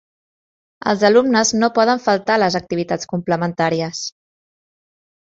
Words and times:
Els 0.91 1.01
alumnes 1.09 1.49
no 1.63 1.67
poden 1.75 2.01
faltar 2.05 2.37
a 2.37 2.41
les 2.43 2.57
activitats 2.59 3.09
complementàries. 3.11 4.01